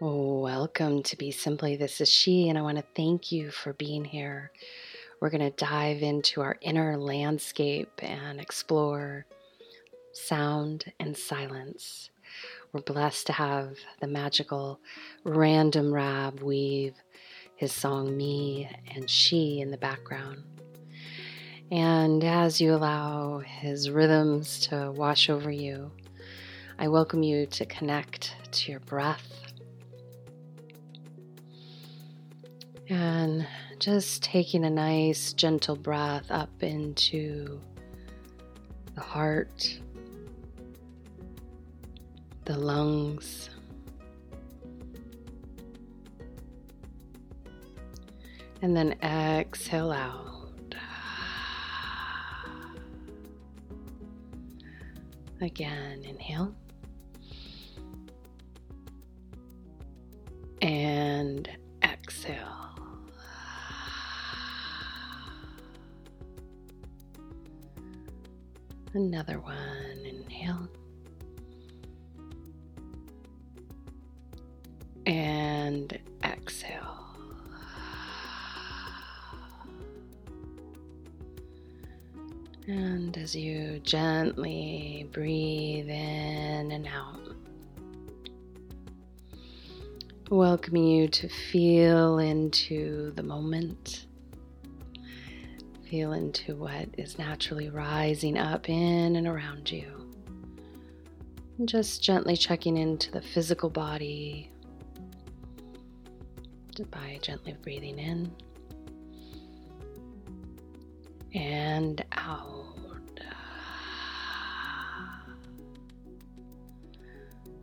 Welcome 0.00 1.04
to 1.04 1.16
Be 1.16 1.30
Simply. 1.30 1.76
This 1.76 2.00
is 2.00 2.08
She, 2.08 2.48
and 2.48 2.58
I 2.58 2.62
want 2.62 2.78
to 2.78 2.84
thank 2.96 3.30
you 3.30 3.52
for 3.52 3.74
being 3.74 4.04
here. 4.04 4.50
We're 5.20 5.30
going 5.30 5.48
to 5.52 5.64
dive 5.64 6.02
into 6.02 6.40
our 6.40 6.56
inner 6.60 6.96
landscape 6.96 7.92
and 8.02 8.40
explore 8.40 9.24
sound 10.12 10.92
and 10.98 11.16
silence. 11.16 12.10
We're 12.72 12.80
blessed 12.80 13.28
to 13.28 13.34
have 13.34 13.76
the 14.00 14.08
magical 14.08 14.80
Random 15.22 15.94
Rab 15.94 16.40
weave 16.40 16.96
his 17.54 17.70
song 17.70 18.16
Me 18.16 18.68
and 18.96 19.08
She 19.08 19.60
in 19.60 19.70
the 19.70 19.78
background. 19.78 20.42
And 21.70 22.24
as 22.24 22.60
you 22.60 22.74
allow 22.74 23.38
his 23.38 23.90
rhythms 23.90 24.58
to 24.66 24.90
wash 24.90 25.30
over 25.30 25.52
you, 25.52 25.92
I 26.80 26.88
welcome 26.88 27.22
you 27.22 27.46
to 27.46 27.64
connect 27.64 28.34
to 28.50 28.72
your 28.72 28.80
breath 28.80 29.44
And 32.90 33.46
just 33.78 34.22
taking 34.22 34.64
a 34.64 34.70
nice 34.70 35.32
gentle 35.32 35.74
breath 35.74 36.30
up 36.30 36.62
into 36.62 37.60
the 38.94 39.00
heart, 39.00 39.80
the 42.44 42.58
lungs, 42.58 43.48
and 48.60 48.76
then 48.76 48.92
exhale 49.02 49.90
out. 49.90 50.74
Again, 55.40 56.04
inhale. 56.04 56.54
And 60.62 61.48
Another 68.94 69.40
one. 69.40 70.06
Inhale. 70.06 70.68
And 75.04 75.98
exhale. 76.22 77.04
And 82.68 83.18
as 83.18 83.34
you 83.34 83.80
gently 83.80 85.08
breathe 85.12 85.90
in 85.90 86.70
and 86.70 86.86
out, 86.86 87.34
welcoming 90.30 90.86
you 90.86 91.08
to 91.08 91.28
feel 91.28 92.18
into 92.18 93.10
the 93.16 93.22
moment 93.24 94.06
Feel 95.90 96.12
into 96.12 96.56
what 96.56 96.88
is 96.98 97.18
naturally 97.18 97.68
rising 97.68 98.38
up 98.38 98.68
in 98.68 99.16
and 99.16 99.26
around 99.26 99.70
you. 99.70 100.10
And 101.58 101.68
just 101.68 102.02
gently 102.02 102.36
checking 102.36 102.76
into 102.76 103.12
the 103.12 103.22
physical 103.22 103.70
body 103.70 104.50
by 106.90 107.18
gently 107.22 107.56
breathing 107.62 107.98
in 107.98 108.32
and 111.34 112.04
out. 112.12 112.62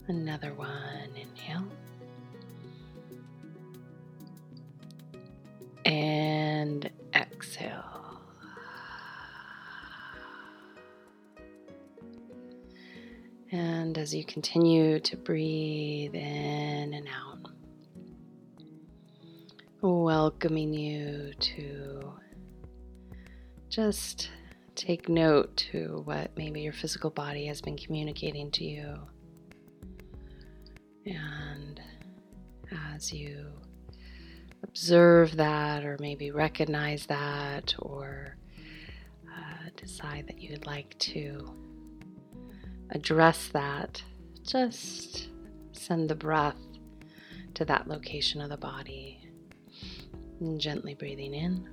Another 0.08 0.54
one, 0.54 1.10
inhale. 1.16 1.66
As 14.12 14.16
you 14.16 14.26
continue 14.26 15.00
to 15.00 15.16
breathe 15.16 16.14
in 16.14 16.94
and 16.94 17.08
out, 17.08 17.50
welcoming 19.82 20.74
you 20.74 21.32
to 21.40 22.12
just 23.70 24.30
take 24.76 25.08
note 25.08 25.56
to 25.56 26.02
what 26.04 26.30
maybe 26.36 26.60
your 26.60 26.74
physical 26.74 27.10
body 27.10 27.46
has 27.46 27.62
been 27.62 27.78
communicating 27.78 28.52
to 28.52 28.66
you. 28.66 29.00
And 31.06 31.80
as 32.94 33.14
you 33.14 33.46
observe 34.62 35.38
that, 35.38 35.86
or 35.86 35.96
maybe 36.02 36.32
recognize 36.32 37.06
that, 37.06 37.74
or 37.80 38.36
uh, 39.26 39.70
decide 39.78 40.28
that 40.28 40.42
you 40.42 40.52
would 40.52 40.66
like 40.66 41.00
to 41.00 41.71
address 42.92 43.48
that, 43.50 44.04
just 44.44 45.30
send 45.72 46.10
the 46.10 46.16
breath 46.16 46.56
to 47.54 47.66
that 47.66 47.88
location 47.88 48.42
of 48.42 48.50
the 48.50 48.58
body. 48.58 49.18
And 50.40 50.60
gently 50.60 50.96
breathing 50.96 51.34
in. 51.34 51.70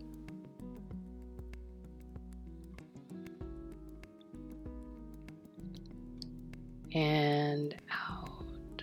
And 6.95 7.75
out. 7.91 8.83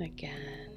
Again, 0.00 0.69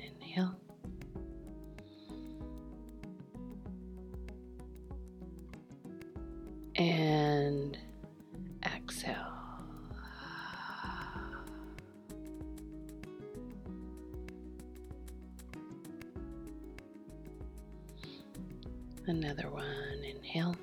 Another 19.05 19.49
one, 19.49 20.01
inhale. 20.03 20.55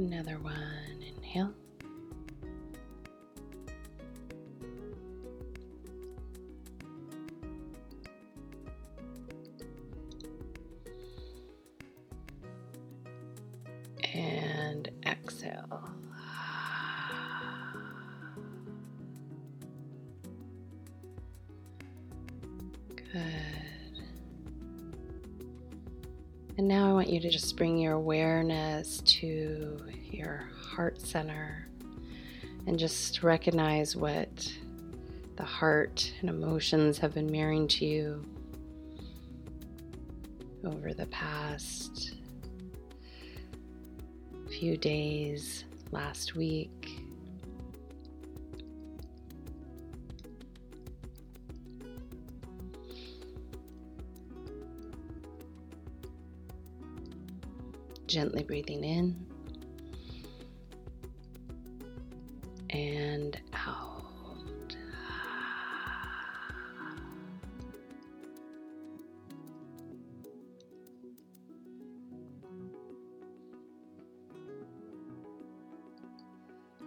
Another 0.00 0.38
one, 0.38 0.54
inhale. 1.14 1.52
And 14.14 14.90
exhale. 15.04 15.90
Good. 22.96 23.20
And 26.56 26.68
now 26.68 26.88
I 26.88 26.92
want 26.94 27.08
you 27.08 27.20
to 27.20 27.28
just 27.30 27.56
bring 27.56 27.78
your 27.78 27.92
awareness 27.94 29.02
to 29.04 29.78
your 30.20 30.44
heart 30.62 31.00
center 31.00 31.66
and 32.66 32.78
just 32.78 33.22
recognize 33.22 33.96
what 33.96 34.52
the 35.36 35.42
heart 35.42 36.12
and 36.20 36.28
emotions 36.28 36.98
have 36.98 37.14
been 37.14 37.30
mirroring 37.30 37.66
to 37.66 37.86
you 37.86 38.24
over 40.62 40.92
the 40.92 41.06
past 41.06 42.16
few 44.50 44.76
days, 44.76 45.64
last 45.90 46.36
week. 46.36 47.00
Gently 58.06 58.42
breathing 58.42 58.84
in 58.84 59.29
and 62.70 63.40
out. 63.54 64.76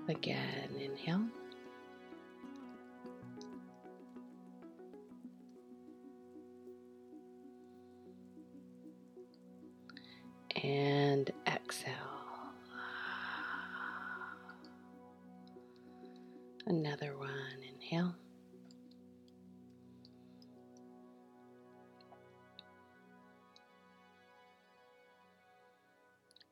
Again, 0.10 0.70
inhale. 0.80 1.43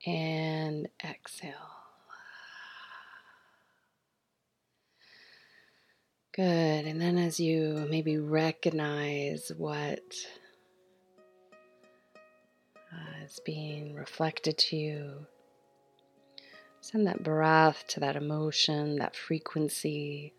And 0.05 0.89
exhale. 1.03 1.53
Good. 6.33 6.85
And 6.85 6.99
then 7.01 7.17
as 7.17 7.39
you 7.39 7.85
maybe 7.89 8.17
recognize 8.17 9.51
what 9.57 9.99
uh, 12.75 13.25
is 13.25 13.39
being 13.45 13.93
reflected 13.93 14.57
to 14.57 14.77
you, 14.77 15.25
send 16.79 17.05
that 17.05 17.21
breath 17.21 17.85
to 17.89 17.99
that 17.99 18.15
emotion, 18.15 18.95
that 18.97 19.15
frequency, 19.15 20.33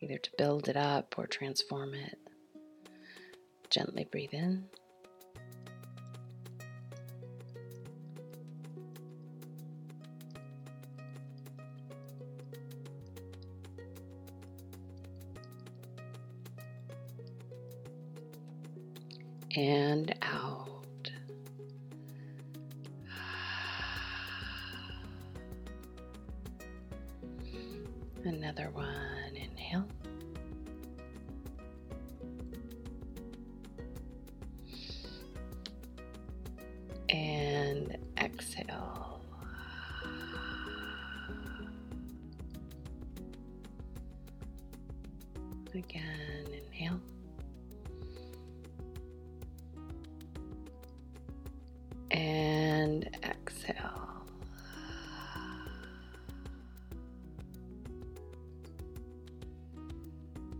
either 0.00 0.18
to 0.18 0.30
build 0.36 0.68
it 0.68 0.76
up 0.76 1.14
or 1.16 1.26
transform 1.26 1.94
it. 1.94 2.18
Gently 3.70 4.04
breathe 4.04 4.34
in. 4.34 4.64
And 19.56 20.14
out. 20.22 21.10
Another 28.24 28.70
one. 28.70 28.86
Inhale. 29.36 29.86
And 37.10 37.96
exhale. 38.18 39.20
Again, 45.74 46.46
inhale. 46.52 47.00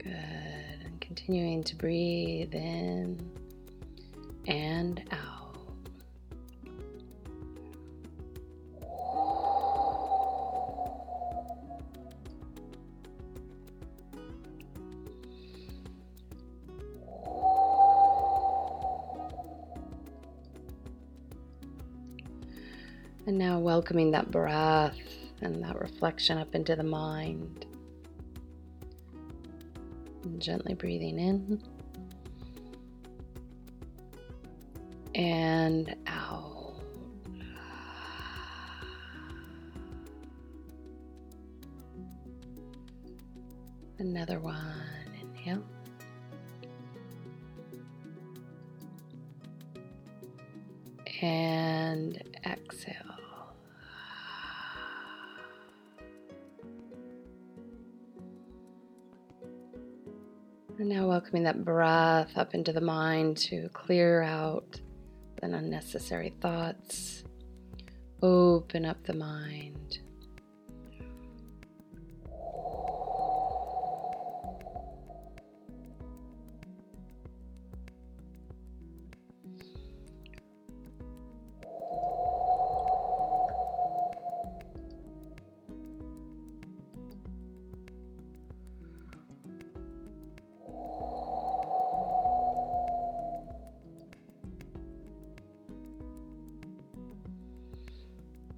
Good. 0.04 0.12
And 0.84 1.00
continuing 1.00 1.64
to 1.64 1.76
breathe 1.76 2.54
in 2.54 3.26
and 4.46 5.02
out. 5.10 5.56
And 23.26 23.38
now 23.38 23.58
welcoming 23.58 24.10
that 24.10 24.30
breath 24.30 24.98
and 25.40 25.64
that 25.64 25.80
reflection 25.80 26.36
up 26.36 26.54
into 26.54 26.76
the 26.76 26.82
mind. 26.82 27.63
And 30.24 30.40
gently 30.40 30.74
breathing 30.74 31.18
in 31.18 31.62
and 35.14 35.94
out. 36.06 36.80
Another 43.98 44.40
one. 44.40 44.56
Inhale. 45.20 45.62
And 51.22 52.22
exhale. 52.44 53.13
And 60.76 60.88
now 60.88 61.06
welcoming 61.06 61.44
that 61.44 61.64
breath 61.64 62.36
up 62.36 62.52
into 62.52 62.72
the 62.72 62.80
mind 62.80 63.36
to 63.38 63.68
clear 63.72 64.22
out 64.22 64.80
the 65.40 65.46
unnecessary 65.46 66.34
thoughts. 66.40 67.22
Open 68.20 68.84
up 68.84 69.00
the 69.04 69.14
mind. 69.14 70.00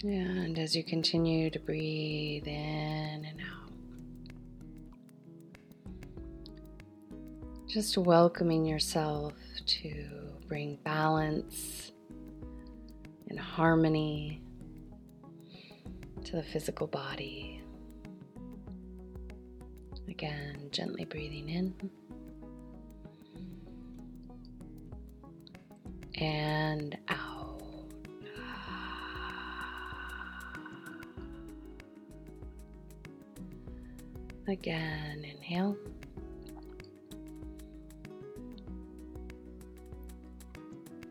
And 0.07 0.57
as 0.57 0.77
you 0.77 0.85
continue 0.85 1.51
to 1.51 1.59
breathe 1.59 2.47
in 2.47 3.25
and 3.25 3.41
out, 3.41 3.73
just 7.67 7.99
welcoming 7.99 8.65
yourself 8.65 9.33
to 9.67 10.07
bring 10.47 10.77
balance 10.85 11.91
and 13.29 13.41
harmony 13.41 14.41
to 16.25 16.37
the 16.37 16.43
physical 16.45 16.87
body. 16.87 17.61
Again, 20.09 20.69
gently 20.71 21.05
breathing 21.05 21.49
in 21.49 21.75
and 26.15 26.97
out. 27.09 27.26
Again, 34.49 35.25
inhale. 35.25 35.77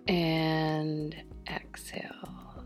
And 0.08 1.16
exhale. 1.50 2.64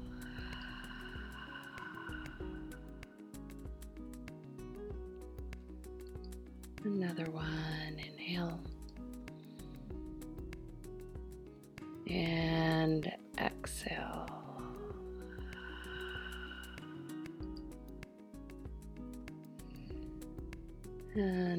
Another 6.86 7.26
one, 7.32 7.48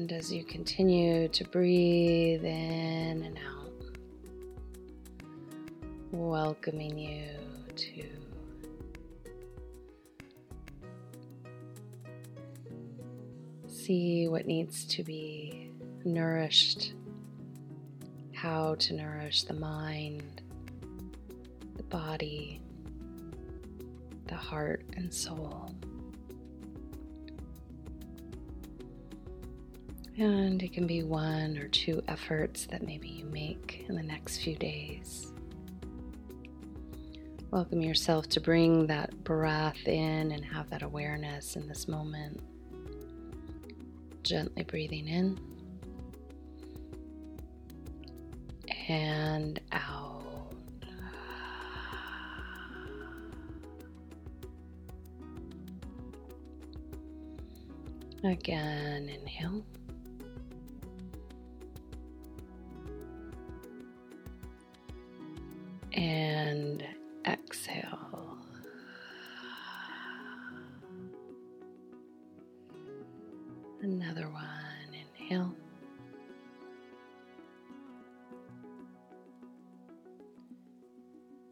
And 0.01 0.11
as 0.13 0.33
you 0.33 0.43
continue 0.43 1.27
to 1.27 1.43
breathe 1.43 2.43
in 2.43 3.21
and 3.23 3.37
out, 3.37 3.71
welcoming 6.11 6.97
you 6.97 7.29
to 7.75 8.03
see 13.67 14.27
what 14.27 14.47
needs 14.47 14.85
to 14.85 15.03
be 15.03 15.69
nourished, 16.03 16.93
how 18.33 18.73
to 18.79 18.95
nourish 18.95 19.43
the 19.43 19.53
mind, 19.53 20.41
the 21.75 21.83
body, 21.83 22.59
the 24.25 24.33
heart, 24.33 24.83
and 24.97 25.13
soul. 25.13 25.75
And 30.21 30.61
it 30.61 30.71
can 30.71 30.85
be 30.85 31.01
one 31.01 31.57
or 31.57 31.67
two 31.67 32.03
efforts 32.07 32.67
that 32.67 32.83
maybe 32.83 33.07
you 33.07 33.25
make 33.25 33.85
in 33.89 33.95
the 33.95 34.03
next 34.03 34.37
few 34.37 34.55
days. 34.55 35.33
Welcome 37.49 37.81
yourself 37.81 38.29
to 38.29 38.39
bring 38.39 38.85
that 38.85 39.23
breath 39.23 39.87
in 39.87 40.31
and 40.31 40.45
have 40.45 40.69
that 40.69 40.83
awareness 40.83 41.55
in 41.55 41.67
this 41.67 41.87
moment. 41.87 42.39
Gently 44.21 44.61
breathing 44.61 45.07
in 45.07 45.39
and 48.87 49.59
out. 49.71 50.53
Again, 58.23 59.09
inhale. 59.09 59.65
Another 74.11 74.29
one. 74.29 74.43
Inhale. 74.93 75.55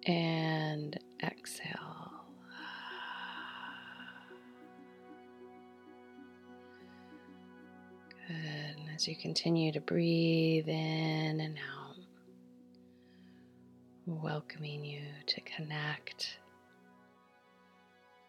And 0.05 0.99
exhale. 1.23 2.25
Good. 8.27 8.35
And 8.35 8.89
as 8.93 9.07
you 9.07 9.15
continue 9.15 9.71
to 9.71 9.79
breathe 9.79 10.67
in 10.67 11.39
and 11.39 11.57
out 11.57 11.95
welcoming 14.05 14.83
you 14.83 15.03
to 15.27 15.39
connect 15.41 16.39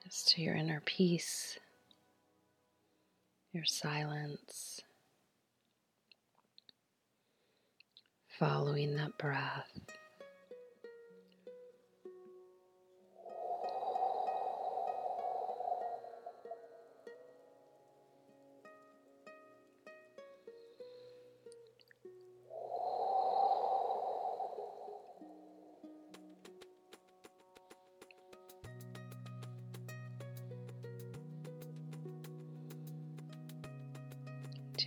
just 0.04 0.28
to 0.28 0.42
your 0.42 0.54
inner 0.54 0.82
peace, 0.84 1.58
your 3.52 3.64
silence, 3.64 4.80
following 8.38 8.96
that 8.96 9.18
breath. 9.18 9.99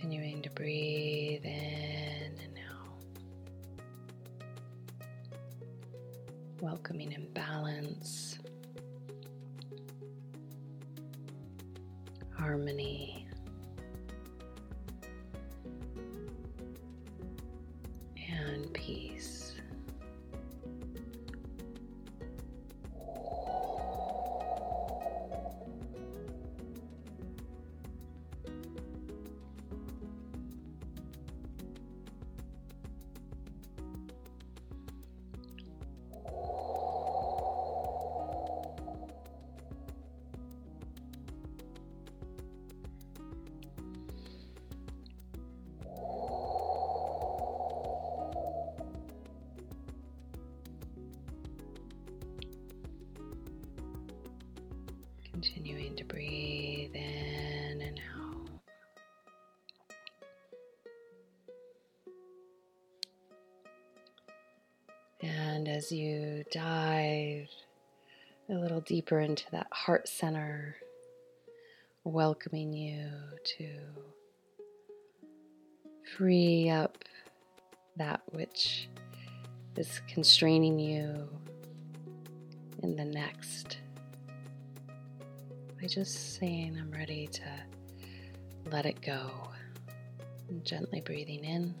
Continuing 0.04 0.42
to 0.42 0.50
breathe 0.50 1.46
in 1.46 2.38
and 2.44 2.58
out. 2.70 3.00
Welcoming 6.60 7.12
imbalance, 7.12 8.38
harmony, 12.36 13.26
and 18.30 18.70
peace. 18.74 19.53
Continuing 55.64 55.96
to 55.96 56.04
breathe 56.04 56.94
in 56.94 57.80
and 57.80 57.98
out. 58.20 58.50
And 65.22 65.66
as 65.66 65.90
you 65.90 66.44
dive 66.52 67.48
a 68.50 68.52
little 68.52 68.82
deeper 68.82 69.20
into 69.20 69.50
that 69.52 69.68
heart 69.72 70.06
center, 70.06 70.76
welcoming 72.04 72.74
you 72.74 73.08
to 73.56 73.70
free 76.14 76.68
up 76.68 76.98
that 77.96 78.20
which 78.32 78.90
is 79.78 80.02
constraining 80.12 80.78
you 80.78 81.26
in 82.82 82.96
the 82.96 83.04
next 83.06 83.78
by 85.84 85.88
just 85.88 86.38
saying, 86.38 86.78
I'm 86.80 86.90
ready 86.90 87.26
to 87.26 87.42
let 88.70 88.86
it 88.86 89.02
go. 89.02 89.30
And 90.48 90.64
gently 90.64 91.02
breathing 91.02 91.44
in 91.44 91.74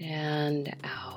and 0.00 0.74
out. 0.84 1.07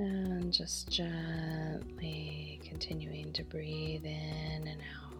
And 0.00 0.50
just 0.50 0.88
gently 0.88 2.58
continuing 2.64 3.34
to 3.34 3.44
breathe 3.44 4.06
in 4.06 4.66
and 4.66 4.80
out. 4.80 5.10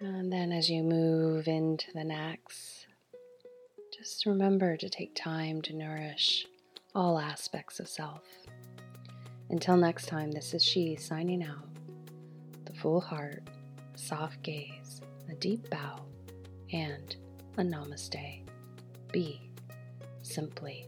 And 0.00 0.30
then 0.30 0.52
as 0.52 0.68
you 0.68 0.82
move 0.82 1.48
into 1.48 1.86
the 1.94 2.04
next, 2.04 2.87
just 3.98 4.26
remember 4.26 4.76
to 4.76 4.88
take 4.88 5.12
time 5.16 5.60
to 5.60 5.74
nourish 5.74 6.46
all 6.94 7.18
aspects 7.18 7.80
of 7.80 7.88
self. 7.88 8.22
Until 9.50 9.76
next 9.76 10.06
time, 10.06 10.30
this 10.30 10.54
is 10.54 10.62
she 10.62 10.94
signing 10.94 11.42
out. 11.42 11.66
The 12.64 12.74
full 12.74 13.00
heart, 13.00 13.42
a 13.92 13.98
soft 13.98 14.40
gaze, 14.42 15.00
a 15.28 15.34
deep 15.34 15.68
bow, 15.68 16.04
and 16.72 17.16
a 17.56 17.62
namaste. 17.62 18.42
Be 19.10 19.50
simply 20.22 20.86